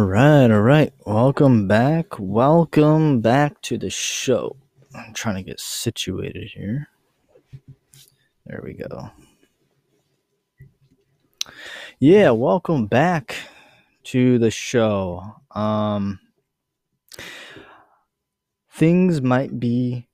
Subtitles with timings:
[0.00, 0.94] All right, all right.
[1.04, 2.18] Welcome back.
[2.18, 4.56] Welcome back to the show.
[4.94, 6.88] I'm trying to get situated here.
[8.46, 9.10] There we go.
[11.98, 13.36] Yeah, welcome back
[14.04, 15.34] to the show.
[15.50, 16.18] Um
[18.72, 20.08] things might be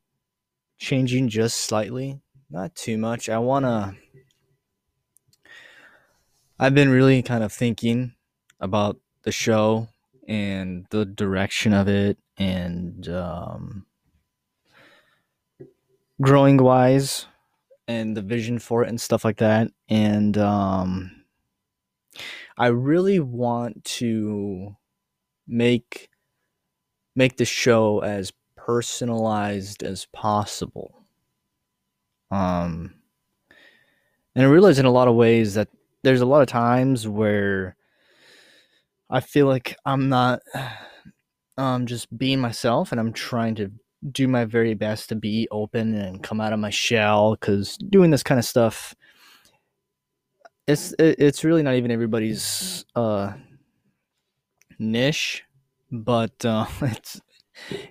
[0.78, 3.28] changing just slightly, not too much.
[3.28, 3.94] I want to
[6.58, 8.14] I've been really kind of thinking
[8.58, 9.88] about the show
[10.26, 13.84] and the direction of it and um,
[16.22, 17.26] growing wise
[17.86, 19.68] and the vision for it and stuff like that.
[19.88, 21.24] And um,
[22.58, 24.74] i really want to
[25.46, 26.08] make
[27.14, 31.04] make the show as personalized as possible.
[32.30, 32.94] Um
[34.34, 35.68] and i realize in a lot of ways that
[36.02, 37.76] there's a lot of times where
[39.10, 40.40] I feel like I'm not
[41.58, 43.70] um just being myself and I'm trying to
[44.12, 48.10] do my very best to be open and come out of my shell cuz doing
[48.10, 48.94] this kind of stuff
[50.66, 53.32] it's it's really not even everybody's uh
[54.78, 55.44] niche
[55.90, 57.20] but uh it's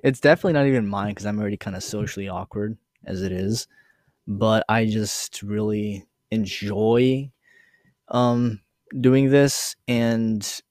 [0.03, 3.67] it's definitely not even mine cuz I'm already kind of socially awkward as it is
[4.27, 7.31] but I just really enjoy
[8.09, 8.61] um
[9.01, 10.61] doing this and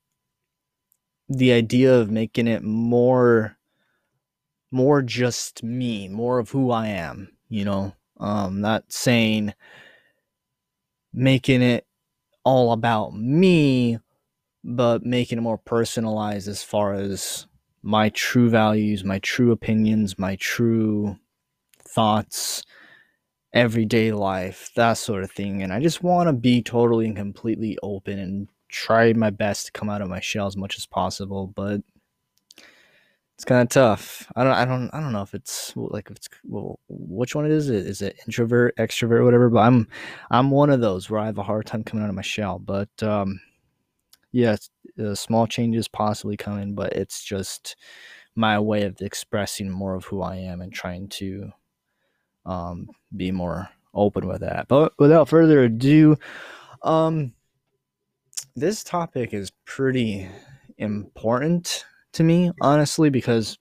[1.29, 3.57] the idea of making it more
[4.71, 7.95] more just me, more of who I am, you know.
[8.19, 9.55] Um not saying
[11.13, 11.87] making it
[12.45, 13.99] all about me,
[14.65, 17.47] but making it more personalized as far as
[17.83, 21.19] my true values, my true opinions, my true
[21.81, 22.65] thoughts,
[23.53, 25.63] everyday life, that sort of thing.
[25.63, 29.73] And I just want to be totally and completely open and try my best to
[29.73, 31.81] come out of my shell as much as possible, but
[33.35, 34.31] it's kind of tough.
[34.37, 37.47] I don't, I don't, I don't know if it's like if it's well, which one
[37.47, 37.71] it is.
[37.71, 39.49] Is it introvert, extrovert, whatever?
[39.49, 39.89] But I'm,
[40.31, 42.59] I'm one of those where I have a hard time coming out of my shell.
[42.59, 43.41] But um,
[44.33, 44.57] yeah,
[45.03, 47.77] uh, small changes possibly coming, but it's just
[48.37, 51.51] my way of expressing more of who I am and trying to
[52.45, 54.69] um, be more open with that.
[54.69, 56.17] But without further ado,
[56.83, 57.33] um,
[58.57, 60.29] this topic is pretty
[60.79, 63.59] important to me, honestly, because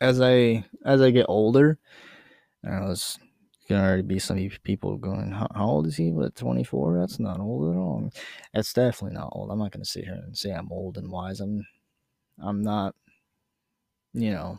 [0.00, 1.78] as I as I get older,
[2.64, 3.18] I was
[3.68, 6.10] gonna already be some people going, how, how old is he?
[6.10, 6.98] What, 24?
[6.98, 8.10] That's not old at all.
[8.52, 9.50] That's definitely not old.
[9.50, 11.40] I'm not gonna sit here and say I'm old and wise.
[11.40, 11.66] I'm
[12.42, 12.94] I'm not,
[14.14, 14.58] you know,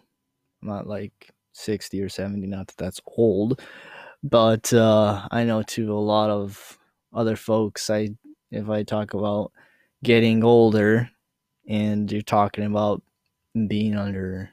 [0.62, 3.62] I'm not like 60 or 70, not that that's old.
[4.24, 6.78] But uh, I know to a lot of
[7.14, 8.10] other folks, I
[8.52, 9.52] if I talk about
[10.04, 11.10] getting older
[11.68, 13.02] and you're talking about
[13.68, 14.50] being under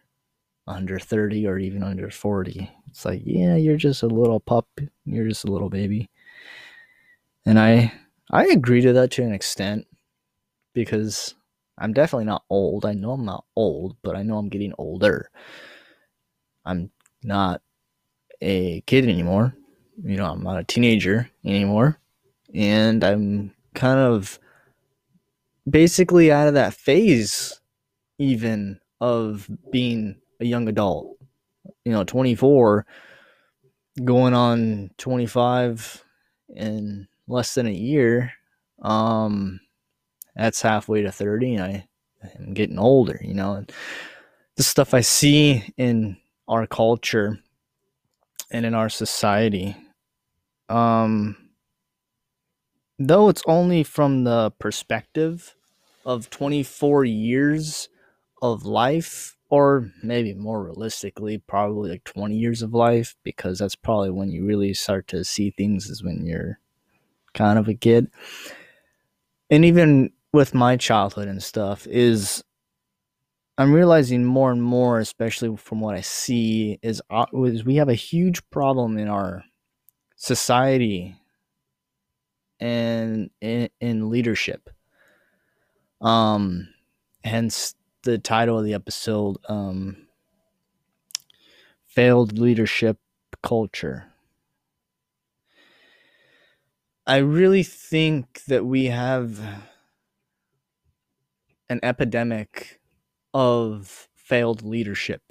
[0.66, 4.68] under 30 or even under 40 it's like yeah you're just a little pup.
[5.04, 6.10] You're just a little baby.
[7.46, 7.92] And i
[8.30, 9.86] i agree to that to an extent
[10.74, 11.34] because
[11.78, 12.84] i'm definitely not old.
[12.84, 15.30] I know i'm not old but i know i'm getting older.
[16.64, 16.90] I'm
[17.22, 17.62] not
[18.42, 19.54] a kid anymore.
[20.02, 21.98] You know i'm not a teenager anymore.
[22.54, 24.38] And i'm kind of
[25.68, 27.60] basically out of that phase
[28.18, 31.16] even of being a young adult.
[31.84, 32.84] You know 24
[34.04, 36.04] going on 25
[36.54, 38.32] in less than a year
[38.82, 39.58] um
[40.36, 41.84] that's halfway to 30 and i
[42.38, 43.72] am getting older you know and
[44.56, 47.38] the stuff i see in our culture
[48.52, 49.76] and in our society
[50.68, 51.47] um
[52.98, 55.54] though it's only from the perspective
[56.04, 57.88] of 24 years
[58.42, 64.10] of life or maybe more realistically probably like 20 years of life because that's probably
[64.10, 66.58] when you really start to see things is when you're
[67.34, 68.10] kind of a kid.
[69.50, 72.44] And even with my childhood and stuff is
[73.56, 77.88] i'm realizing more and more especially from what i see is, uh, is we have
[77.88, 79.42] a huge problem in our
[80.16, 81.16] society
[82.60, 84.70] and in, leadership.
[86.00, 86.68] Um,
[87.24, 90.08] hence the title of the episode, um,
[91.86, 92.98] failed leadership
[93.42, 94.12] culture.
[97.06, 99.40] I really think that we have
[101.70, 102.80] an epidemic
[103.32, 105.22] of failed leadership.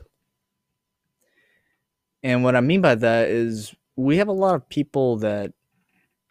[2.24, 5.54] And what I mean by that is we have a lot of people that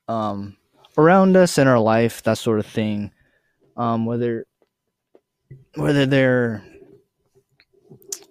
[0.09, 0.57] um,
[0.97, 3.13] around us in our life, that sort of thing.
[3.77, 4.47] Um, whether
[5.75, 6.65] whether they're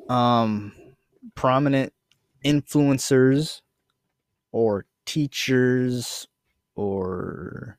[0.10, 0.74] um,
[1.36, 1.94] prominent
[2.44, 3.62] influencers
[4.52, 6.28] or teachers
[6.76, 7.78] or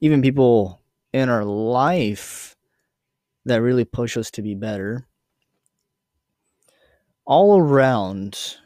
[0.00, 0.80] even people
[1.12, 2.56] in our life
[3.44, 5.06] that really push us to be better
[7.24, 8.58] all around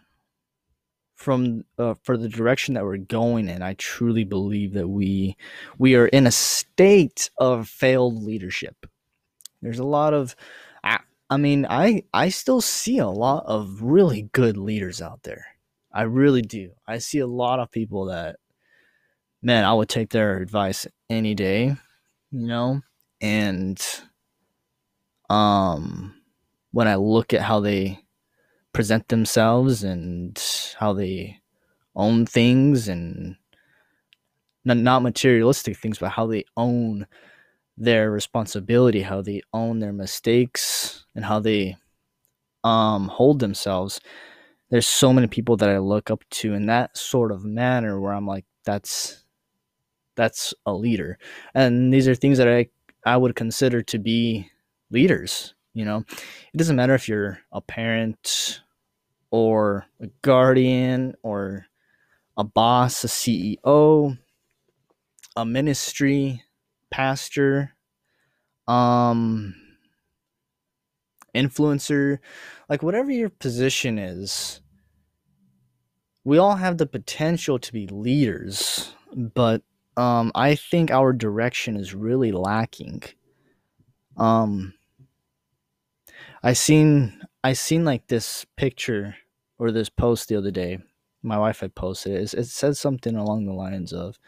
[1.26, 5.37] from uh, for the direction that we're going in i truly believe that we
[5.76, 8.87] we are in a state of failed leadership.
[9.61, 10.37] There's a lot of
[10.84, 15.46] I, I mean i i still see a lot of really good leaders out there.
[15.93, 16.70] I really do.
[16.87, 18.37] I see a lot of people that
[19.43, 21.75] man i would take their advice any day
[22.31, 22.82] you know?
[23.20, 23.84] And
[25.28, 26.14] um
[26.70, 27.99] when i look at how they
[28.76, 30.38] present themselves and
[30.78, 31.40] how they
[31.94, 33.34] own things and
[34.67, 37.06] not not materialistic things but how they own
[37.78, 41.75] their responsibility how they own their mistakes and how they
[42.64, 43.99] um hold themselves.
[44.69, 48.12] There's so many people that i look up to in that sort of manner where
[48.12, 49.25] i'm like that's
[50.17, 51.19] that's a leader.
[51.55, 52.69] And these are things that i
[53.06, 54.50] i would consider to be
[54.90, 56.05] leaders you know?
[56.08, 58.62] It doesn't matter if you're a parent
[59.31, 61.67] or a guardian or
[62.37, 64.19] a boss, a CEO,
[65.37, 66.43] a ministry,
[66.90, 67.75] pastor,
[68.69, 69.55] um,
[71.34, 72.19] influencer,
[72.69, 74.61] like whatever your position is,
[76.25, 79.62] we all have the potential to be leaders, but
[79.96, 83.02] um, I think our direction is really lacking.
[84.17, 84.75] Um,
[86.43, 89.14] I seen I seen like this picture
[89.60, 90.81] or this post the other day.
[91.22, 92.34] My wife had posted it.
[92.34, 94.19] It said something along the lines of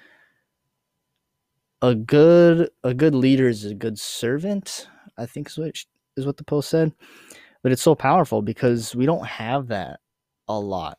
[1.82, 4.86] a good a good leader is a good servant.
[5.16, 5.84] I think is what
[6.16, 6.92] is what the post said.
[7.64, 9.98] But it's so powerful because we don't have that
[10.46, 10.98] a lot,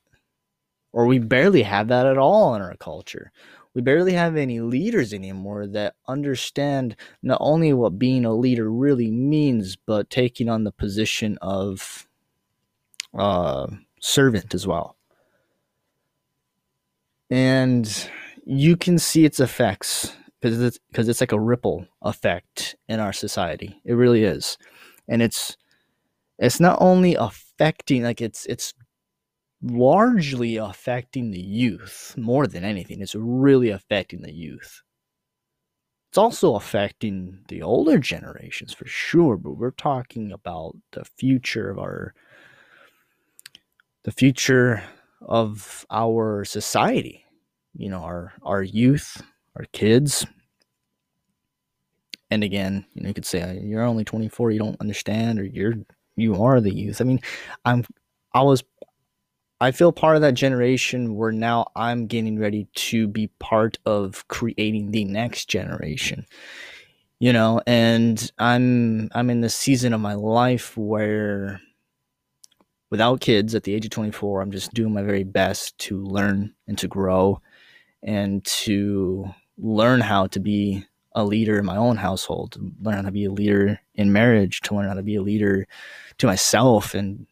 [0.92, 3.32] or we barely have that at all in our culture.
[3.74, 9.10] We barely have any leaders anymore that understand not only what being a leader really
[9.10, 12.09] means, but taking on the position of
[13.18, 13.68] uh,
[14.00, 14.96] servant as well.
[17.30, 18.10] And
[18.46, 23.14] you can see its effects because it's because it's like a ripple effect in our
[23.14, 23.80] society.
[23.86, 24.58] It really is.
[25.08, 25.58] And it's
[26.40, 28.74] it's not only affecting like it's it's
[29.62, 33.02] largely affecting the youth more than anything.
[33.02, 34.82] It's really affecting the youth.
[36.10, 41.78] It's also affecting the older generations for sure, but we're talking about the future of
[41.78, 42.16] our
[44.04, 44.84] the future
[45.22, 47.26] of our society
[47.76, 49.22] you know our our youth
[49.56, 50.26] our kids.
[52.32, 55.46] And again you know you could say uh, you're only 24 you don't understand or
[55.46, 55.74] you're
[56.16, 57.02] you are the youth.
[57.02, 57.20] I mean
[57.66, 57.84] i'm
[58.34, 58.64] i was
[59.60, 64.28] i feel part of that generation where now i'm getting ready to be part of
[64.28, 66.26] creating the next generation
[67.20, 67.62] you know?
[67.66, 71.60] And i'm i'm in the season of my life where
[72.90, 76.54] without kids at the age of 24 i'm just doing my very best to learn
[76.68, 77.42] and to grow
[78.04, 79.26] and to
[79.58, 83.26] learn how to be a leader in my own household to learn how to be
[83.26, 85.68] a leader in marriage to learn how to be a leader
[86.18, 87.26] to myself and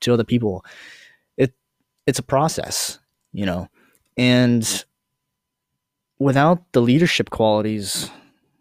[0.00, 0.64] to other people.
[1.36, 1.54] It
[2.06, 2.98] it's a process
[3.32, 3.68] you know
[4.16, 4.84] and
[6.18, 8.10] without the leadership qualities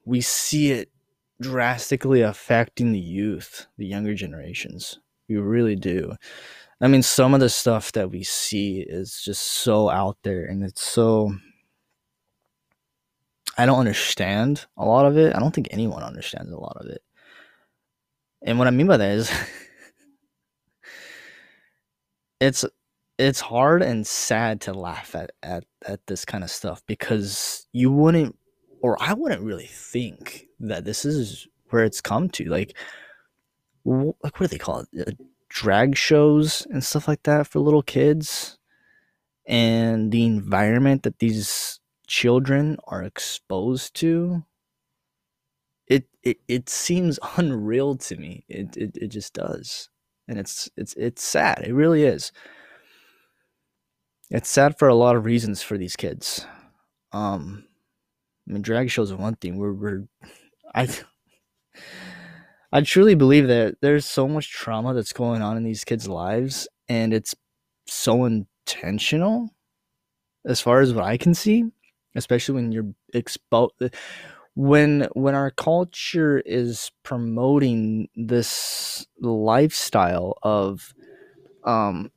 [0.03, 0.89] we see it
[1.41, 6.15] drastically affecting the youth the younger generations we really do.
[6.81, 10.63] I mean, some of the stuff that we see is just so out there and
[10.63, 11.35] it's so.
[13.57, 15.33] I don't understand a lot of it.
[15.33, 17.01] I don't think anyone understands a lot of it.
[18.41, 19.31] And what I mean by that is
[22.41, 22.65] it's
[23.17, 27.91] it's hard and sad to laugh at, at at this kind of stuff because you
[27.91, 28.37] wouldn't
[28.81, 32.45] or I wouldn't really think that this is where it's come to.
[32.45, 32.77] Like
[33.85, 35.07] like what do they call it?
[35.07, 35.11] Uh,
[35.49, 38.57] drag shows and stuff like that for little kids,
[39.47, 44.43] and the environment that these children are exposed to.
[45.87, 48.45] It it it seems unreal to me.
[48.49, 49.89] It it it just does,
[50.27, 51.63] and it's it's it's sad.
[51.65, 52.31] It really is.
[54.29, 56.45] It's sad for a lot of reasons for these kids.
[57.11, 57.65] Um,
[58.47, 59.57] I mean, drag shows are one thing.
[59.57, 60.07] We're we're
[60.75, 60.87] I
[62.71, 66.67] I truly believe that there's so much trauma that's going on in these kids' lives,
[66.89, 67.35] and it's
[67.87, 69.53] so intentional
[70.45, 71.65] as far as what I can see,
[72.15, 73.73] especially when you're exposed
[74.55, 80.93] when when our culture is promoting this lifestyle of
[81.65, 82.11] um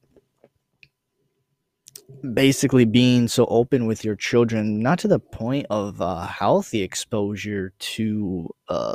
[2.35, 7.73] basically being so open with your children not to the point of uh, healthy exposure
[7.78, 8.95] to uh,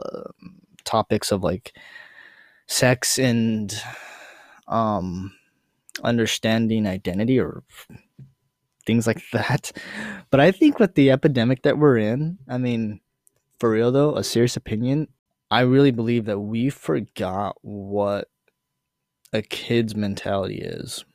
[0.84, 1.76] topics of like
[2.68, 3.74] sex and
[4.68, 5.34] um
[6.04, 7.64] understanding identity or
[8.86, 9.72] things like that
[10.30, 13.00] but i think with the epidemic that we're in i mean
[13.60, 15.08] for real though a serious opinion
[15.52, 18.30] i really believe that we forgot what
[19.32, 21.06] a kid's mentality is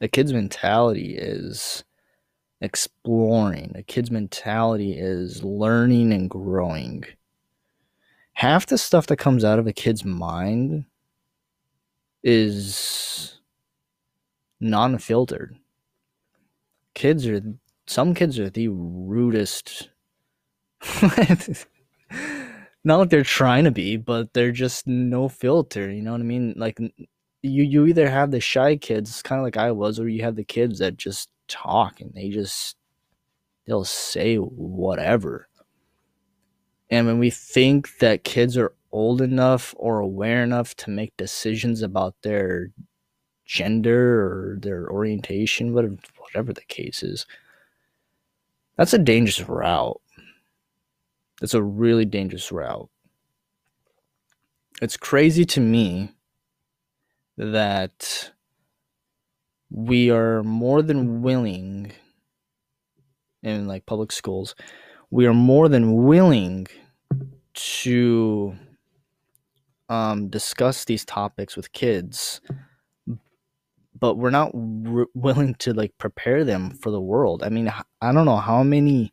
[0.00, 1.84] a kid's mentality is
[2.60, 3.72] exploring.
[3.74, 7.04] A kid's mentality is learning and growing.
[8.34, 10.84] Half the stuff that comes out of a kid's mind
[12.22, 13.40] is
[14.60, 15.56] non filtered.
[16.94, 17.40] Kids are,
[17.86, 19.90] some kids are the rudest.
[22.86, 25.90] Not like they're trying to be, but they're just no filter.
[25.90, 26.54] You know what I mean?
[26.56, 30.22] Like you you either have the shy kids, kind of like I was, or you
[30.22, 32.76] have the kids that just talk and they just
[33.66, 35.48] they'll say whatever.
[36.94, 41.82] And when we think that kids are old enough or aware enough to make decisions
[41.82, 42.68] about their
[43.44, 47.26] gender or their orientation, whatever, whatever the case is,
[48.76, 50.00] that's a dangerous route.
[51.40, 52.88] That's a really dangerous route.
[54.80, 56.12] It's crazy to me
[57.36, 58.30] that
[59.68, 61.90] we are more than willing
[63.42, 64.54] in like public schools
[65.14, 66.66] we are more than willing
[67.54, 68.54] to
[69.88, 72.40] um, discuss these topics with kids
[74.00, 78.24] but we're not willing to like prepare them for the world i mean i don't
[78.24, 79.12] know how many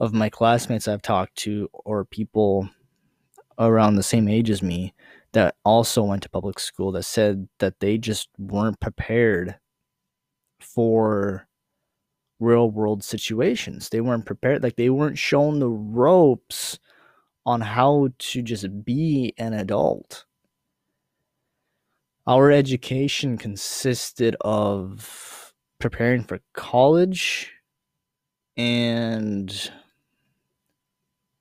[0.00, 2.68] of my classmates i've talked to or people
[3.58, 4.94] around the same age as me
[5.32, 9.56] that also went to public school that said that they just weren't prepared
[10.60, 11.46] for
[12.40, 13.88] real world situations.
[13.88, 16.78] They weren't prepared, like they weren't shown the ropes
[17.46, 20.24] on how to just be an adult.
[22.26, 27.52] Our education consisted of preparing for college
[28.56, 29.70] and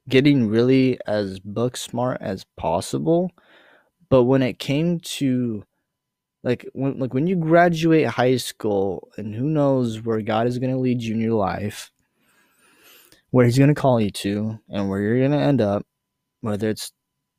[0.09, 3.31] getting really as book smart as possible
[4.13, 5.63] but when it came to
[6.43, 10.71] like when like when you graduate high school and who knows where God is going
[10.71, 11.91] to lead you in your life,
[13.31, 15.83] where he's going to call you to and where you're going to end up,
[16.43, 16.91] whether it's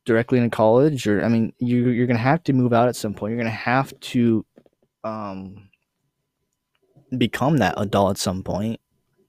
[0.05, 3.13] directly in college or I mean you you're to have to move out at some
[3.13, 3.31] point.
[3.31, 4.45] You're to have to
[5.03, 5.69] um
[7.17, 8.79] become that adult at some point,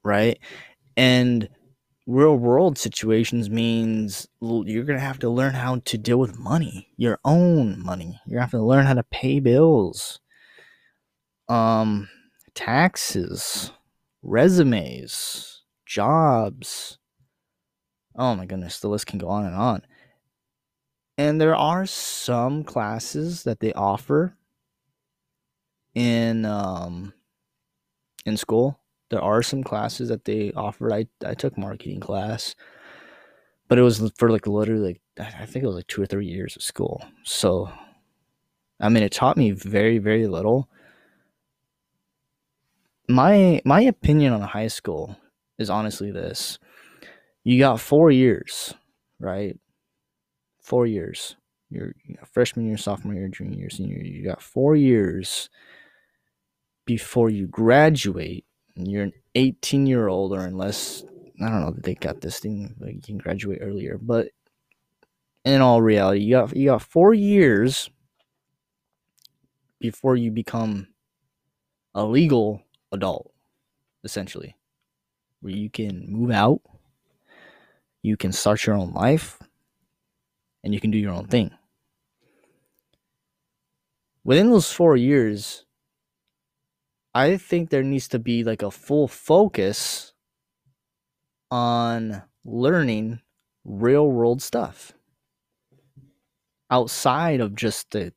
[0.03, 0.39] right?
[0.97, 1.49] And
[2.07, 7.19] real world situations means you're to have to learn how to deal with money, your
[7.25, 8.19] own money.
[8.27, 10.21] You're to have to learn how to pay bills,
[11.49, 12.09] um,
[12.55, 13.73] taxes,
[14.23, 16.99] resumes, jobs.
[18.17, 19.83] Oh my goodness, the list can go on and on.
[21.19, 24.35] And there are some classes that they offer
[25.95, 27.13] in um,
[28.25, 28.79] in school
[29.11, 30.93] there are some classes that they offered.
[30.93, 32.55] I I took marketing class,
[33.69, 36.27] but it was for like literally like I think it was like two or three
[36.27, 37.03] years of school.
[37.25, 37.71] So,
[38.81, 40.69] I mean, it taught me very very little.
[43.09, 45.17] My my opinion on high school
[45.59, 46.59] is honestly this:
[47.47, 48.75] you got four years,
[49.21, 49.59] right?
[50.61, 51.37] Four years.
[51.71, 51.95] You're
[52.33, 54.05] freshman year, sophomore year, junior year, senior year.
[54.05, 55.49] You got four years
[56.85, 58.45] before you graduate
[58.77, 61.05] you're an 18 year old or unless
[61.41, 64.29] I don't know that they got this thing like you can graduate earlier, but
[65.45, 67.89] in all reality, you got you got four years
[69.79, 70.89] before you become
[71.95, 72.63] a legal
[72.93, 73.33] adult,
[74.05, 74.57] essentially,
[75.41, 76.61] where you can move out,
[78.07, 79.39] you can start your own life,
[80.63, 81.51] and you can do your own thing.
[84.23, 85.65] Within those four years,
[87.15, 90.13] I think there needs to be like a full focus
[91.51, 93.21] on learning
[93.65, 94.93] real world stuff
[96.71, 98.13] outside of just the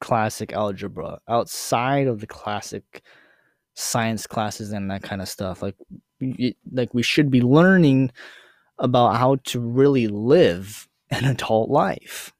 [0.00, 3.02] classic algebra, outside of the classic
[3.74, 5.62] science classes and that kind of stuff.
[5.62, 5.76] Like,
[6.72, 8.12] like we should be learning
[8.80, 12.32] about how to really live an adult life.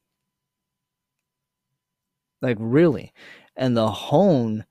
[2.42, 3.12] Like really,
[3.56, 4.64] and the hone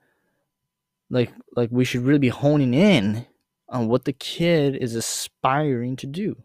[1.09, 3.25] like like we should really be honing in
[3.69, 6.35] on what the kid is aspiring to do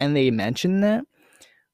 [0.00, 1.04] and they mention that,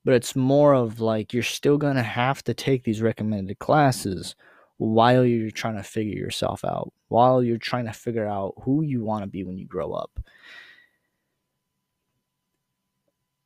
[0.04, 4.34] but it's more of like you're still going to have to take these recommended classes
[4.78, 9.02] while you're trying to figure yourself out, while you're trying to figure out who you
[9.04, 10.20] want to be when you grow up.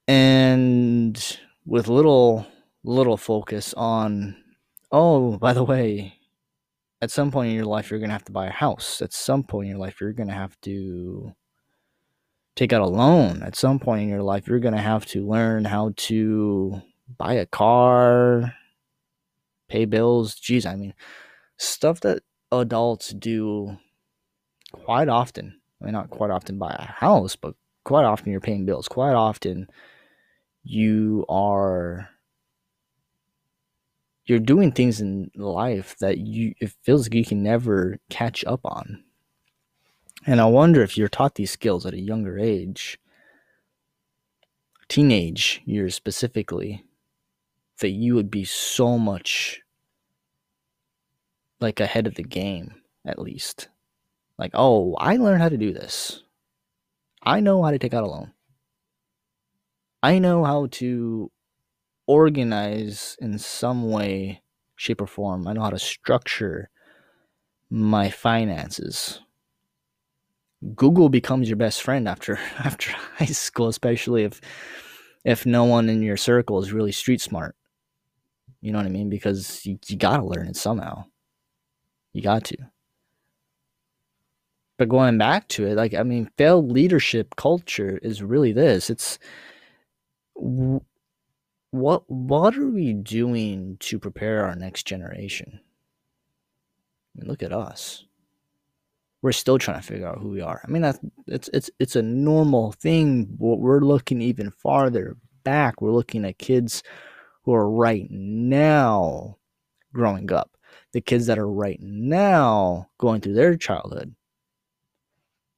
[0.07, 2.47] And with little
[2.83, 4.37] little focus on
[4.93, 6.15] oh, by the way,
[7.03, 9.03] at some point in your life you're going to have to buy a house.
[9.03, 11.33] At some point in your life you're going to have to
[12.55, 13.43] take out a loan.
[13.43, 16.83] At some point in your life you're going to have to learn how to
[17.19, 18.55] buy a car,
[19.69, 20.37] pay bills.
[20.37, 20.95] jeez I mean,
[21.59, 23.77] stuff that adults do
[24.73, 25.61] quite often.
[25.81, 28.89] I mean, not quite often buy a house, but quite often you're paying bills.
[28.89, 29.69] Quite often
[30.65, 32.09] you are
[34.27, 38.61] you're doing things in life that you it feels like you can never catch up
[38.65, 39.05] on.
[40.27, 42.99] And I wonder if you're taught these skills at a younger age,
[44.89, 46.85] teenage years specifically,
[47.81, 49.61] that you would be so much
[51.61, 53.69] like ahead of the game, at least.
[54.39, 56.23] Like, oh, I learned how to do this.
[57.23, 58.33] I know how to take out a loan.
[60.05, 61.31] I know how to
[62.07, 64.43] organize in some way,
[64.77, 65.49] shape, or form.
[65.49, 66.69] I know how to structure
[67.71, 69.23] my finances.
[70.75, 74.43] Google becomes your best friend after after high school, especially if
[75.25, 77.57] if no one in your circle is really street smart.
[78.61, 79.09] You know what I mean?
[79.09, 81.07] Because you, you gotta learn it somehow.
[82.13, 82.59] You got to.
[84.77, 88.91] But going back to it, like I mean, failed leadership culture is really this.
[88.91, 89.19] It's
[90.35, 95.61] what what are we doing to prepare our next generation?
[97.15, 98.05] I mean, look at us.
[99.23, 100.61] We're still trying to figure out who we are.
[100.63, 103.35] I mean, that's it's it's it's a normal thing.
[103.39, 105.81] We're looking even farther back.
[105.81, 106.83] We're looking at kids
[107.43, 109.39] who are right now
[109.93, 110.57] growing up,
[110.93, 114.15] the kids that are right now going through their childhood,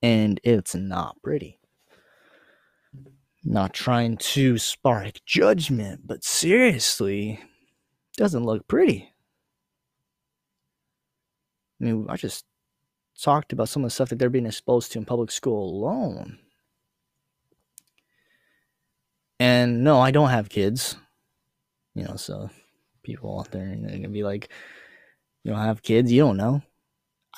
[0.02, 1.55] and it's not pretty
[3.46, 7.40] not trying to spark judgment, but seriously,
[8.16, 9.12] doesn't look pretty.
[11.80, 12.44] I mean, I just
[13.22, 16.38] talked about some of the stuff that they're being exposed to in public school alone.
[19.38, 20.96] And no, I don't have kids.
[21.94, 22.50] You know, so
[23.02, 24.48] people out there are gonna be like,
[25.44, 26.62] you don't have kids, you don't know.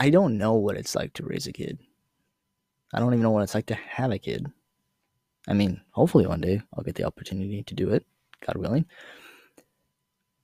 [0.00, 1.78] I don't know what it's like to raise a kid.
[2.94, 4.46] I don't even know what it's like to have a kid.
[5.48, 8.04] I mean, hopefully one day I'll get the opportunity to do it,
[8.46, 8.84] God willing.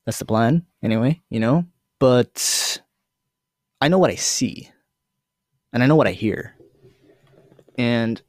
[0.07, 1.67] That's the plan, anyway, you know?
[1.99, 2.81] But
[3.83, 4.71] I know what I see,
[5.73, 6.57] and I know what I hear.
[7.77, 8.21] And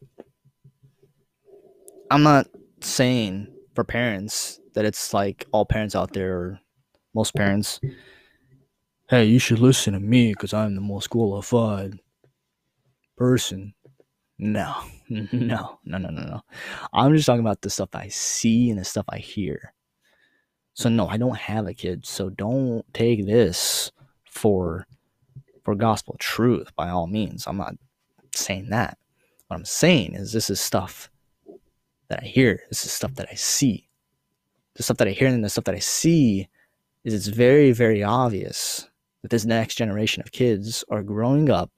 [2.11, 2.47] I'm not
[2.81, 6.59] saying for parents that it's like all parents out there, or
[7.13, 7.79] most parents,
[9.09, 11.99] hey, you should listen to me because I'm the most qualified
[13.15, 13.74] person.
[14.37, 14.75] No,
[15.09, 16.41] no, no, no, no, no.
[16.93, 19.73] I'm just talking about the stuff I see and the stuff I hear.
[20.73, 22.05] So no, I don't have a kid.
[22.05, 23.91] So don't take this
[24.29, 24.85] for
[25.63, 27.47] for gospel truth by all means.
[27.47, 27.75] I'm not
[28.35, 28.97] saying that.
[29.47, 31.09] What I'm saying is this is stuff
[32.09, 32.61] that I hear.
[32.69, 33.87] This is stuff that I see.
[34.75, 36.49] The stuff that I hear and the stuff that I see
[37.05, 38.89] is it's very, very obvious
[39.21, 41.71] that this next generation of kids are growing up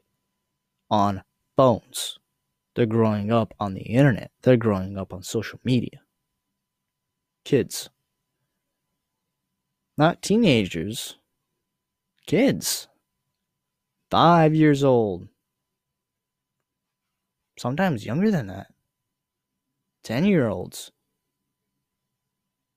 [0.89, 1.21] on
[1.55, 2.17] phones
[2.77, 4.29] they're growing up on the internet.
[4.43, 6.01] They're growing up on social media.
[7.43, 7.89] Kids.
[9.97, 11.15] Not teenagers.
[12.27, 12.87] Kids.
[14.11, 15.27] Five years old.
[17.57, 18.67] Sometimes younger than that.
[20.03, 20.91] 10 year olds.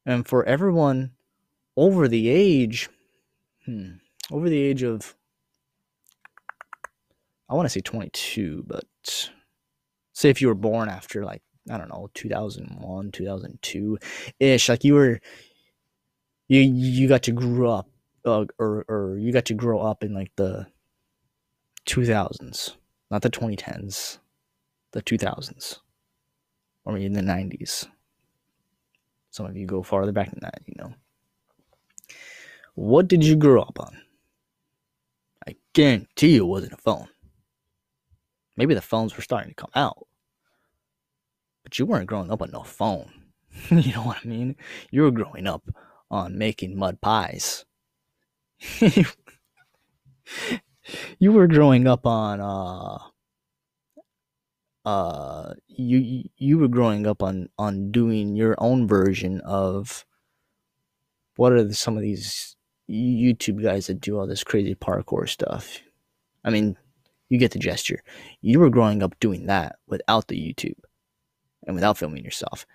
[0.07, 1.11] And for everyone
[1.77, 2.89] over the age,
[3.67, 3.97] hmm,
[4.31, 5.15] over the age of,
[7.51, 8.87] I want to say 22, but
[10.21, 13.99] say if you were born after like I don't know 2001 2002
[14.39, 15.21] ish like you were
[16.49, 17.89] you you got to grow up
[18.25, 20.67] uh, or or you got to grow up in like the
[21.87, 22.77] 2000s
[23.11, 24.19] not the 2010s
[24.93, 25.79] the 2000s
[26.85, 27.87] or maybe in the 90s
[29.31, 30.95] some of you go farther back than that you know.
[32.75, 33.97] What did you grow up on?
[35.47, 37.09] I guarantee you it wasn't a phone.
[38.57, 40.07] Maybe the phones were starting to come out
[41.63, 43.11] but you weren't growing up on no phone.
[43.71, 44.57] you know what I mean?
[44.91, 45.63] You were growing up
[46.11, 47.65] on making mud pies.
[51.19, 52.99] you were growing up on uh
[54.85, 60.05] uh you you were growing up on on doing your own version of
[61.37, 62.57] what are the, some of these
[62.91, 65.81] YouTube guys that do all this crazy parkour stuff.
[66.45, 66.77] I mean,
[67.29, 68.03] you get the gesture.
[68.43, 70.77] You were growing up doing that without the YouTube
[71.71, 72.67] and without filming yourself.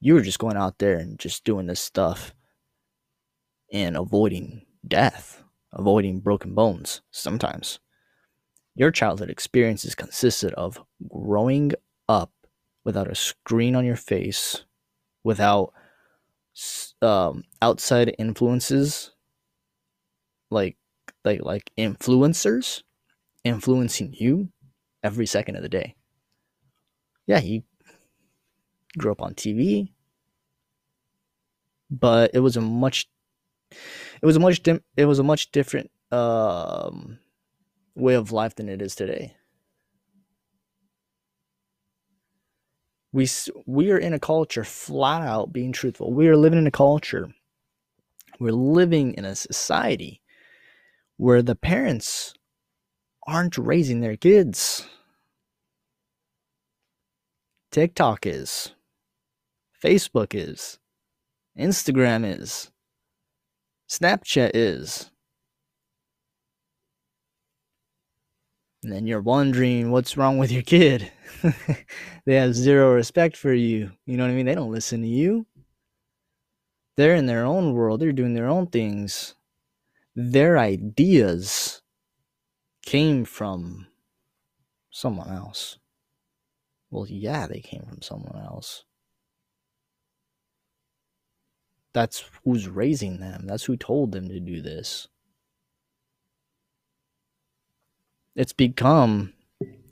[0.00, 2.32] You were just going out there and just doing this stuff
[3.70, 5.42] and avoiding death,
[5.72, 7.80] avoiding broken bones sometimes.
[8.74, 11.72] Your childhood experiences consisted of growing
[12.08, 12.32] up
[12.84, 14.64] without a screen on your face,
[15.22, 15.74] without
[17.02, 19.10] um, outside influences
[20.50, 20.76] like
[21.24, 22.82] like like influencers
[23.44, 24.48] influencing you
[25.02, 25.94] every second of the day.
[27.26, 27.64] Yeah, he
[28.98, 29.90] grew up on TV,
[31.90, 33.08] but it was a much
[33.70, 37.18] it was a much dim, it was a much different um,
[37.94, 39.34] way of life than it is today.
[43.12, 43.28] We
[43.66, 46.12] we are in a culture flat out being truthful.
[46.12, 47.28] We are living in a culture.
[48.38, 50.20] We're living in a society
[51.16, 52.34] where the parents
[53.26, 54.86] aren't raising their kids.
[57.70, 58.72] TikTok is,
[59.82, 60.78] Facebook is,
[61.58, 62.70] Instagram is,
[63.88, 65.10] Snapchat is.
[68.82, 71.10] And then you're wondering what's wrong with your kid.
[72.26, 73.90] they have zero respect for you.
[74.06, 74.46] You know what I mean?
[74.46, 75.46] They don't listen to you.
[76.96, 79.34] They're in their own world, they're doing their own things
[80.20, 81.80] their ideas
[82.84, 83.86] came from
[84.90, 85.78] someone else.
[86.90, 88.82] Well, yeah, they came from someone else.
[91.94, 93.46] That's who's raising them.
[93.46, 95.08] That's who told them to do this.
[98.36, 99.32] It's become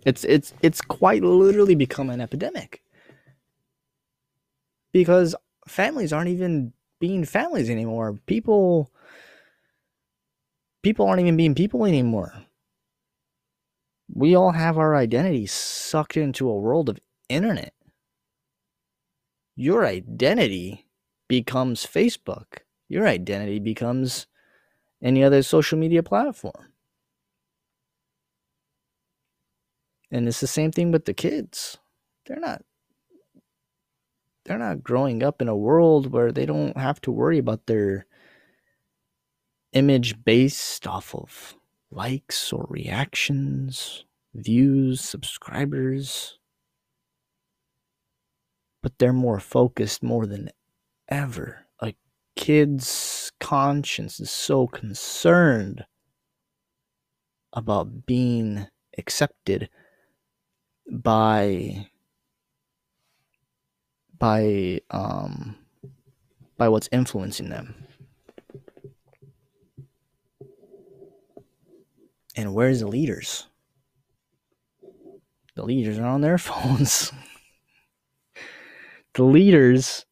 [0.05, 2.83] it's it's it's quite literally become an epidemic.
[4.93, 5.35] Because
[5.67, 8.19] families aren't even being families anymore.
[8.27, 8.93] People
[10.83, 12.33] people aren't even being people anymore.
[14.15, 17.75] We all have our identity sucked into a world of internet.
[19.57, 20.86] Your identity
[21.29, 22.59] becomes Facebook.
[22.89, 24.27] Your identity becomes
[25.03, 26.73] any other social media platform.
[30.11, 31.79] And it's the same thing with the kids.
[32.27, 32.63] They're not
[34.45, 38.07] they're not growing up in a world where they don't have to worry about their
[39.73, 41.57] image based off of
[41.91, 46.39] likes or reactions, views, subscribers.
[48.83, 50.51] But they're more focused more than
[51.09, 51.67] ever.
[51.81, 51.95] A
[52.37, 55.85] kid's conscience is so concerned
[57.53, 58.67] about being
[58.99, 59.69] accepted
[60.91, 61.87] by
[64.19, 65.57] by um
[66.57, 67.87] by what's influencing them
[72.37, 73.47] And where's the leaders?
[75.55, 77.11] The leaders are on their phones.
[79.15, 80.05] the leaders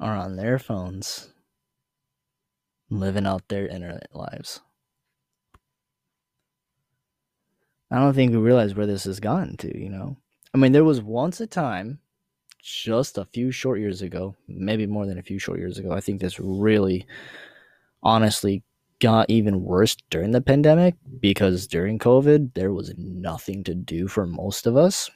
[0.00, 1.28] are on their phones,
[2.88, 4.60] living out their internet lives.
[7.90, 10.16] I don't think we realize where this has gotten to, you know?
[10.54, 11.98] I mean, there was once a time,
[12.62, 16.00] just a few short years ago, maybe more than a few short years ago, I
[16.00, 17.06] think this really
[18.02, 18.62] honestly
[19.00, 24.26] got even worse during the pandemic because during COVID, there was nothing to do for
[24.26, 25.10] most of us.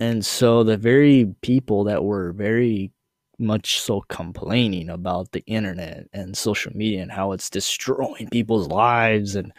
[0.00, 2.92] And so the very people that were very
[3.38, 9.34] much so complaining about the internet and social media and how it's destroying people's lives
[9.34, 9.52] and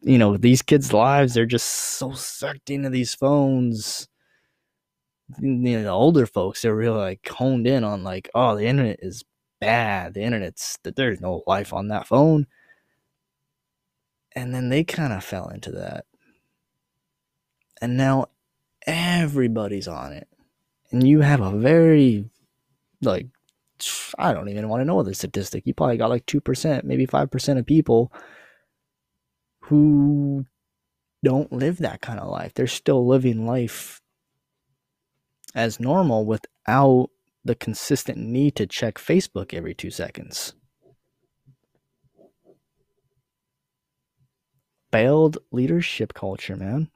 [0.00, 4.08] you know these kids lives they're just so sucked into these phones
[5.40, 8.98] you know, the older folks they're really like honed in on like oh the internet
[9.02, 9.24] is
[9.60, 10.14] bad.
[10.14, 12.46] The internet's that there's no life on that phone.
[14.32, 16.04] And then they kind of fell into that.
[17.80, 18.26] And now
[18.86, 20.28] everybody's on it.
[20.90, 22.30] And you have a very
[23.02, 23.26] like
[24.18, 25.66] I don't even want to know the statistic.
[25.66, 28.10] You probably got like 2%, maybe 5% of people
[29.60, 30.46] who
[31.22, 32.54] don't live that kind of life.
[32.54, 34.00] They're still living life
[35.54, 37.10] as normal without
[37.44, 40.54] the consistent need to check Facebook every two seconds.
[44.90, 46.90] Failed leadership culture, man.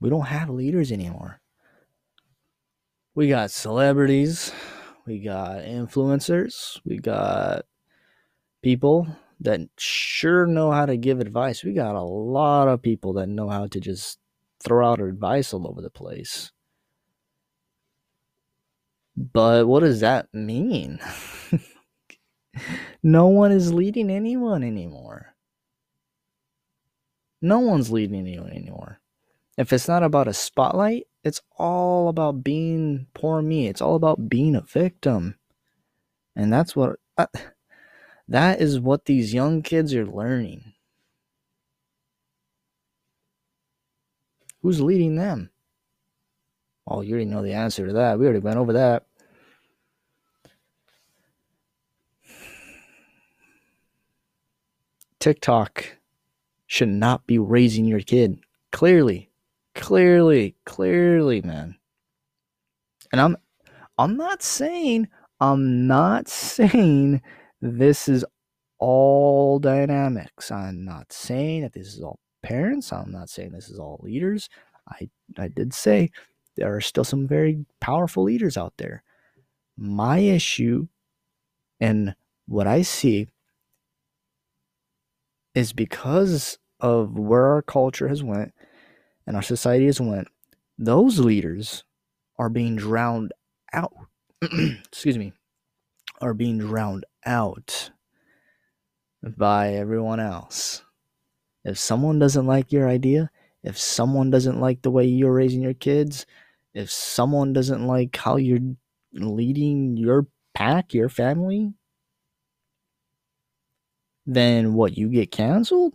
[0.00, 1.40] We don't have leaders anymore.
[3.14, 4.52] We got celebrities,
[5.04, 7.64] we got influencers, we got
[8.62, 9.08] people
[9.40, 11.64] that sure know how to give advice.
[11.64, 14.18] We got a lot of people that know how to just
[14.62, 16.52] throw out advice all over the place.
[19.16, 21.00] But what does that mean?
[23.02, 25.34] no one is leading anyone anymore.
[27.42, 29.00] No one's leading anyone anymore.
[29.58, 33.66] If it's not about a spotlight, it's all about being poor me.
[33.66, 35.34] It's all about being a victim.
[36.36, 37.26] And that's what uh,
[38.28, 40.74] that is what these young kids are learning.
[44.62, 45.50] Who's leading them?
[46.86, 48.20] Oh, you already know the answer to that.
[48.20, 49.06] We already went over that.
[55.18, 55.98] TikTok
[56.68, 58.38] should not be raising your kid.
[58.70, 59.27] Clearly.
[59.78, 61.76] Clearly, clearly, man.
[63.12, 63.36] And I'm
[63.98, 65.08] I'm not saying
[65.40, 67.22] I'm not saying
[67.62, 68.24] this is
[68.78, 70.50] all dynamics.
[70.50, 72.92] I'm not saying that this is all parents.
[72.92, 74.48] I'm not saying this is all leaders.
[74.88, 76.10] I I did say
[76.56, 79.04] there are still some very powerful leaders out there.
[79.76, 80.88] My issue
[81.80, 83.28] and what I see
[85.54, 88.54] is because of where our culture has went
[89.28, 90.26] and our society has went,
[90.78, 91.84] those leaders
[92.38, 93.34] are being drowned
[93.74, 93.92] out.
[94.42, 95.34] Excuse me,
[96.22, 97.90] are being drowned out
[99.22, 100.82] by everyone else.
[101.62, 103.30] If someone doesn't like your idea,
[103.62, 106.24] if someone doesn't like the way you're raising your kids,
[106.72, 108.76] if someone doesn't like how you're
[109.12, 111.74] leading your pack, your family,
[114.24, 115.92] then what you get canceled?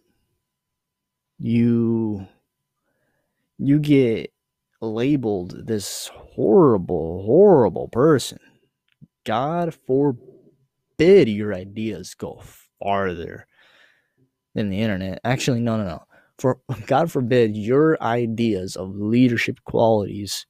[1.39, 2.27] You
[3.63, 4.33] you get
[4.81, 8.39] labeled this horrible, horrible person.
[9.25, 12.41] God forbid your ideas go
[12.81, 13.47] farther
[14.53, 15.21] than the internet.
[15.23, 16.03] Actually, no, no, no.
[16.37, 20.45] For God forbid your ideas of leadership qualities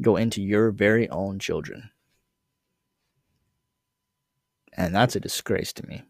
[0.00, 1.88] go into your very own children.
[4.76, 6.02] And that's a disgrace to me.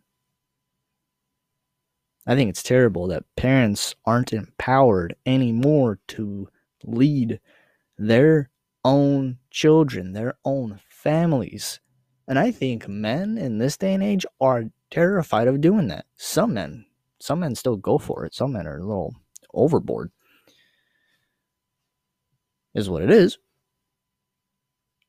[2.29, 6.47] I think it's terrible that parents aren't empowered anymore to
[6.85, 7.41] lead
[7.97, 8.51] their
[8.85, 11.81] own children, their own families.
[12.29, 16.05] And I think men in this day and age are terrified of doing that.
[16.17, 16.85] Some men,
[17.19, 18.35] some men still go for it.
[18.35, 19.15] Some men are a little
[19.55, 20.11] overboard.
[22.75, 23.39] Is what it is.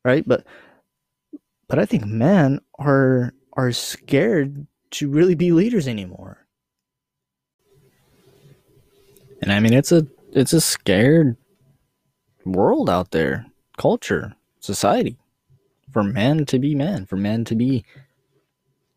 [0.05, 0.25] Right?
[0.25, 0.47] But
[1.67, 6.38] but I think men are are scared to really be leaders anymore.
[9.41, 11.37] And I mean it's a it's a scared
[12.45, 13.45] world out there,
[13.77, 15.17] culture, society
[15.91, 17.83] for men to be men, for men to be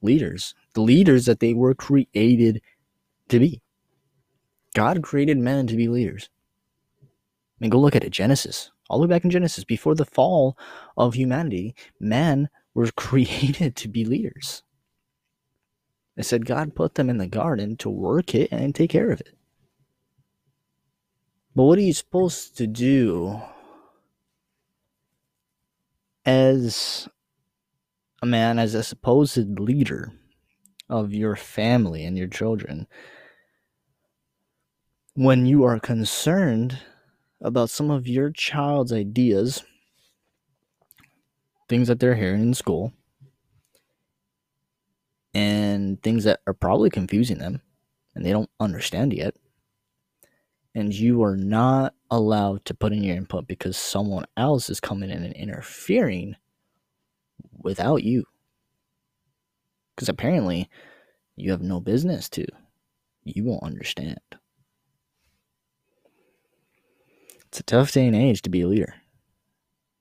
[0.02, 2.61] leaders, the leaders that they were created
[3.28, 3.61] to be.
[4.74, 6.28] God created men to be leaders.
[7.02, 7.07] I
[7.61, 8.70] mean, go look at it Genesis.
[8.88, 10.57] All the way back in Genesis, before the fall
[10.96, 14.62] of humanity, men were created to be leaders.
[16.16, 19.20] It said God put them in the garden to work it and take care of
[19.20, 19.35] it.
[21.54, 23.40] But what are you supposed to do
[26.24, 27.08] as
[28.22, 30.12] a man, as a supposed leader
[30.88, 32.86] of your family and your children,
[35.14, 36.78] when you are concerned
[37.42, 39.62] about some of your child's ideas,
[41.68, 42.94] things that they're hearing in school,
[45.34, 47.60] and things that are probably confusing them
[48.14, 49.34] and they don't understand yet,
[50.74, 55.11] and you are not allowed to put in your input because someone else is coming
[55.11, 56.37] in and interfering
[57.58, 58.24] without you.
[59.94, 60.68] Because apparently
[61.37, 62.46] you have no business to.
[63.24, 64.20] You won't understand.
[67.46, 68.94] It's a tough day and age to be a leader.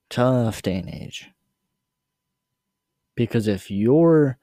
[0.09, 1.29] Tough day and age.
[3.15, 4.37] Because if you're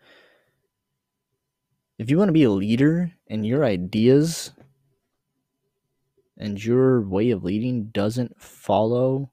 [1.98, 4.52] if you want to be a leader and your ideas
[6.38, 9.30] and your way of leading doesn't follow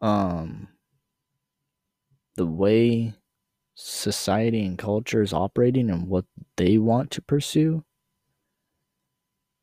[0.00, 0.68] um
[2.36, 3.12] the way
[3.74, 6.24] society and culture is operating and what
[6.56, 7.84] they want to pursue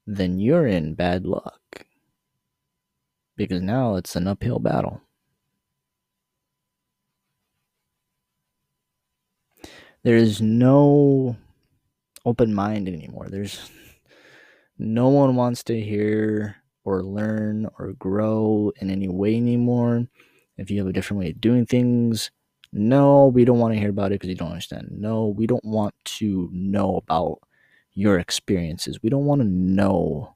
[0.07, 1.85] then you're in bad luck.
[3.35, 5.01] Because now it's an uphill battle.
[10.03, 11.35] There is no
[12.25, 13.27] open mind anymore.
[13.29, 13.69] There's
[14.77, 20.07] no one wants to hear or learn or grow in any way anymore.
[20.57, 22.31] If you have a different way of doing things,
[22.71, 24.89] no, we don't want to hear about it because you don't understand.
[24.91, 27.39] No, we don't want to know about
[27.93, 29.01] your experiences.
[29.01, 30.35] We don't want to know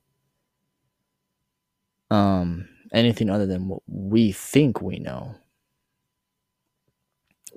[2.10, 5.36] um, anything other than what we think we know.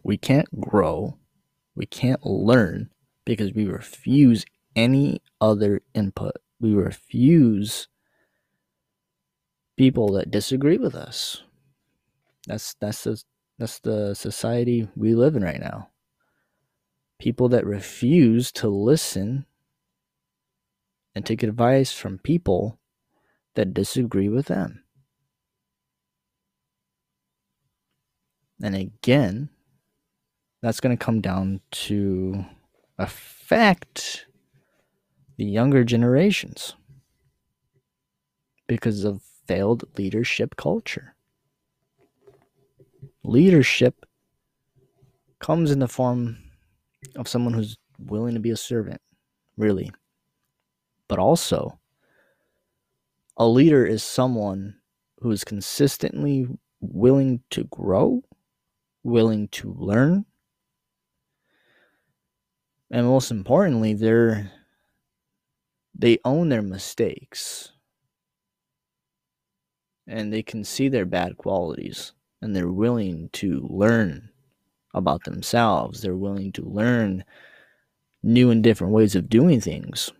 [0.02, 1.16] We can't grow,
[1.74, 2.90] we can't learn
[3.24, 4.44] because we refuse
[4.76, 6.36] any other input.
[6.60, 7.88] We refuse
[9.76, 11.42] people that disagree with us.
[12.46, 13.22] That's that's the
[13.58, 15.90] that's the society we live in right now.
[17.18, 19.46] People that refuse to listen
[21.14, 22.78] and take advice from people
[23.54, 24.82] that disagree with them.
[28.62, 29.50] And again,
[30.62, 32.44] that's going to come down to
[32.98, 34.26] affect
[35.36, 36.74] the younger generations
[38.66, 41.14] because of failed leadership culture.
[43.22, 44.06] Leadership
[45.40, 46.38] comes in the form
[47.16, 49.00] of someone who's willing to be a servant,
[49.56, 49.90] really.
[51.08, 51.78] But also,
[53.36, 54.76] a leader is someone
[55.20, 56.46] who is consistently
[56.80, 58.22] willing to grow,
[59.02, 60.24] willing to learn,
[62.90, 64.50] and most importantly, they're
[65.94, 67.72] they own their mistakes
[70.06, 74.28] and they can see their bad qualities and they're willing to learn
[74.92, 76.02] about themselves.
[76.02, 77.24] They're willing to learn
[78.22, 80.10] new and different ways of doing things.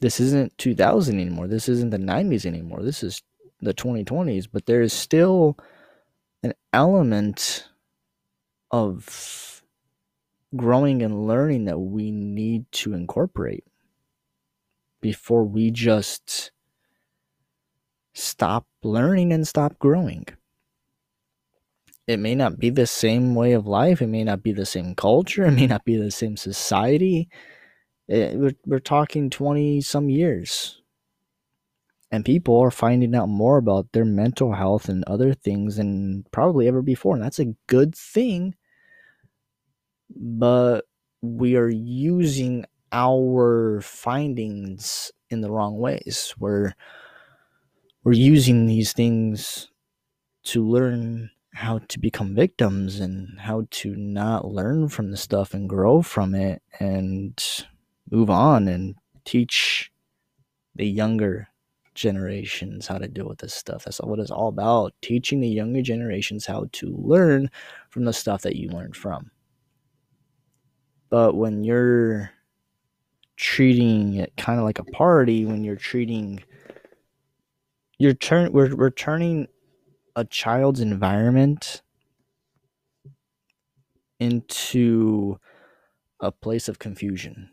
[0.00, 1.46] This isn't 2000 anymore.
[1.46, 2.82] This isn't the 90s anymore.
[2.82, 3.22] This is
[3.60, 5.56] the 2020s, but there is still
[6.42, 7.68] an element
[8.70, 9.51] of
[10.54, 13.64] growing and learning that we need to incorporate
[15.00, 16.52] before we just
[18.14, 20.26] stop learning and stop growing.
[22.06, 24.94] It may not be the same way of life, it may not be the same
[24.94, 27.28] culture, it may not be the same society.
[28.08, 30.78] It, we're, we're talking 20 some years.
[32.10, 36.68] And people are finding out more about their mental health and other things than probably
[36.68, 37.14] ever before.
[37.14, 38.54] And that's a good thing.
[40.16, 40.84] But
[41.22, 46.34] we are using our findings in the wrong ways.
[46.38, 46.74] We're
[48.04, 49.70] we're using these things
[50.44, 55.68] to learn how to become victims and how to not learn from the stuff and
[55.68, 57.64] grow from it and
[58.10, 59.92] move on and teach
[60.74, 61.48] the younger
[61.94, 63.84] generations how to deal with this stuff.
[63.84, 64.94] That's what it's all about.
[65.02, 67.50] Teaching the younger generations how to learn
[67.90, 69.30] from the stuff that you learned from.
[71.12, 72.30] But when you're
[73.36, 76.42] treating it kind of like a party, when you're treating
[77.98, 79.46] you're turn we're we're turning
[80.16, 81.82] a child's environment
[84.20, 85.38] into
[86.20, 87.50] a place of confusion.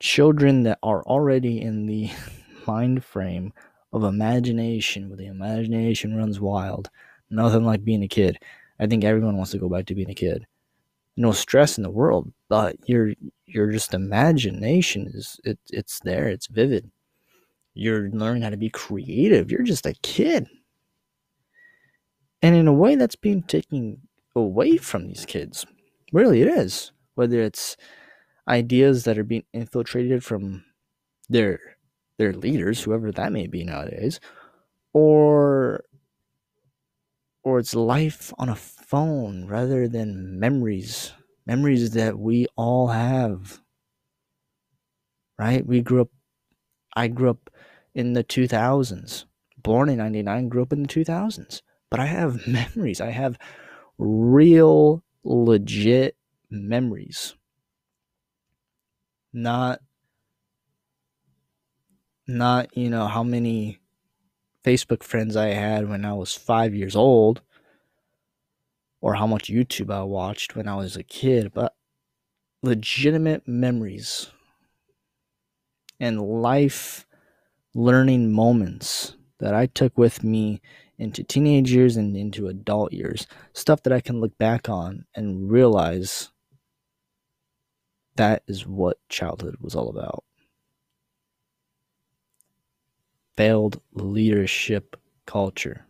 [0.00, 2.10] Children that are already in the
[2.66, 3.52] mind frame
[3.92, 6.90] of imagination, where the imagination runs wild.
[7.30, 8.40] Nothing like being a kid.
[8.80, 10.48] I think everyone wants to go back to being a kid.
[11.16, 13.12] No stress in the world, but your
[13.46, 16.90] your just imagination is it, it's there, it's vivid.
[17.74, 19.50] You're learning how to be creative.
[19.50, 20.48] You're just a kid.
[22.42, 24.00] And in a way, that's being taken
[24.34, 25.64] away from these kids.
[26.12, 26.92] Really, it is.
[27.14, 27.76] Whether it's
[28.48, 30.64] ideas that are being infiltrated from
[31.28, 31.60] their
[32.18, 34.20] their leaders, whoever that may be nowadays,
[34.92, 35.84] or
[37.44, 38.56] or it's life on a
[38.92, 41.14] phone rather than memories,
[41.46, 43.62] memories that we all have.
[45.38, 45.66] Right?
[45.66, 46.10] We grew up
[46.94, 47.48] I grew up
[47.94, 49.24] in the 2000s.
[49.62, 51.62] Born in 99, grew up in the 2000s.
[51.90, 53.00] But I have memories.
[53.00, 53.38] I have
[53.96, 56.14] real, legit
[56.50, 57.34] memories.
[59.32, 59.80] Not,
[62.26, 63.80] not, you know, how many
[64.62, 67.40] Facebook friends I had when I was five years old
[69.02, 71.74] or how much YouTube I watched when I was a kid, but
[72.62, 74.30] legitimate memories
[76.00, 77.04] and life
[77.74, 80.62] learning moments that I took with me
[80.98, 83.26] into teenage years and into adult years.
[83.54, 86.30] Stuff that I can look back on and realize
[88.14, 90.22] that is what childhood was all about.
[93.36, 94.96] Failed leadership
[95.26, 95.86] culture.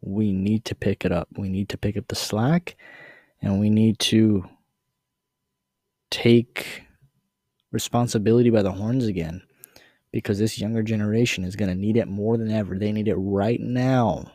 [0.00, 1.28] We need to pick it up.
[1.36, 2.76] We need to pick up the slack
[3.42, 4.44] and we need to
[6.10, 6.84] take
[7.72, 9.42] responsibility by the horns again
[10.12, 12.78] because this younger generation is going to need it more than ever.
[12.78, 14.32] They need it right now.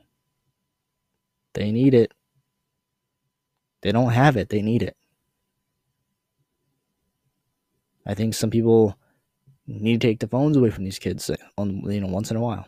[1.53, 2.13] They need it.
[3.81, 4.97] They don't have it, they need it.
[8.05, 8.97] I think some people
[9.67, 12.41] need to take the phones away from these kids uh, you know once in a
[12.41, 12.67] while.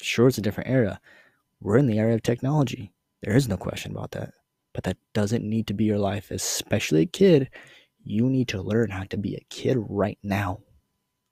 [0.00, 1.00] Sure, it's a different era.
[1.62, 2.92] We're in the era of technology.
[3.22, 4.34] There is no question about that.
[4.74, 7.50] But that doesn't need to be your life, especially a kid.
[8.02, 10.60] You need to learn how to be a kid right now.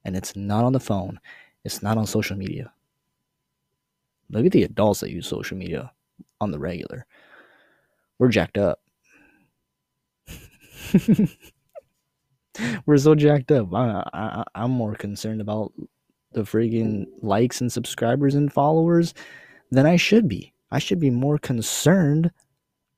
[0.05, 1.19] And it's not on the phone,
[1.65, 2.73] it's not on social media.
[4.31, 5.91] Look at the adults that use social media
[6.41, 7.07] on the regular.
[8.19, 8.81] We're jacked up.
[12.87, 13.75] We're so jacked up.
[13.75, 15.73] I, I, I'm more concerned about
[16.33, 19.15] the freaking likes and subscribers and followers
[19.71, 20.53] than I should be.
[20.71, 22.31] I should be more concerned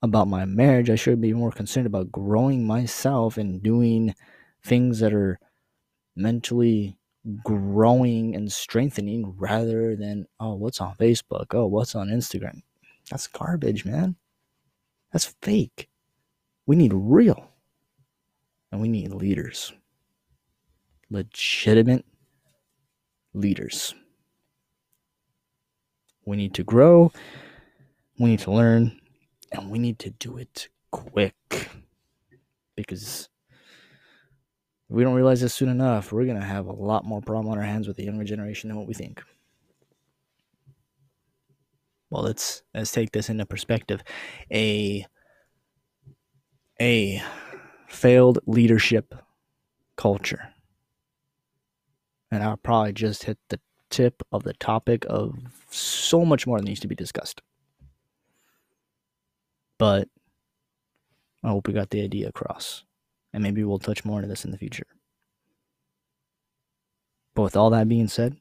[0.01, 0.89] about my marriage.
[0.89, 4.13] I should be more concerned about growing myself and doing
[4.63, 5.39] things that are
[6.15, 6.97] mentally
[7.43, 11.47] growing and strengthening rather than, oh, what's on Facebook?
[11.53, 12.61] Oh, what's on Instagram?
[13.09, 14.15] That's garbage, man.
[15.11, 15.89] That's fake.
[16.65, 17.49] We need real.
[18.71, 19.71] And we need leaders.
[21.09, 22.05] Legitimate
[23.33, 23.93] leaders.
[26.25, 27.11] We need to grow.
[28.19, 28.99] We need to learn.
[29.51, 31.69] And we need to do it quick.
[32.75, 33.29] Because
[34.89, 37.51] if we don't realize this soon enough, we're going to have a lot more problem
[37.51, 39.21] on our hands with the younger generation than what we think.
[42.09, 44.03] Well, let's let's take this into perspective.
[44.51, 45.05] A
[46.79, 47.23] a
[47.87, 49.15] failed leadership
[49.95, 50.49] culture.
[52.29, 53.59] And I'll probably just hit the
[53.93, 55.37] tip of the topic of
[55.69, 57.41] so much more that needs to be discussed.
[59.77, 60.07] But
[61.43, 62.83] I hope we got the idea across.
[63.33, 64.85] And maybe we'll touch more into this in the future.
[67.35, 68.37] But with all that being said,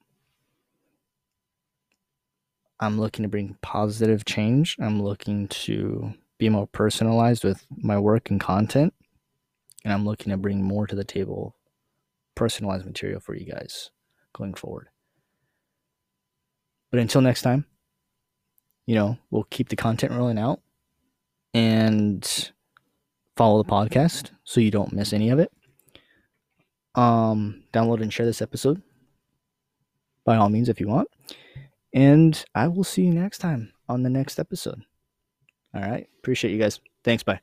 [2.78, 4.76] I'm looking to bring positive change.
[4.80, 8.92] I'm looking to be more personalized with my work and content
[9.84, 11.56] and I'm looking to bring more to the table,
[12.34, 13.90] personalized material for you guys
[14.32, 14.88] going forward.
[16.92, 17.64] But until next time,
[18.86, 20.60] you know, we'll keep the content rolling out
[21.54, 22.50] and
[23.36, 25.50] follow the podcast so you don't miss any of it.
[26.94, 28.82] Um, download and share this episode
[30.24, 31.08] by all means if you want.
[31.94, 34.82] And I will see you next time on the next episode.
[35.74, 36.08] All right.
[36.18, 36.80] Appreciate you guys.
[37.02, 37.22] Thanks.
[37.22, 37.40] Bye.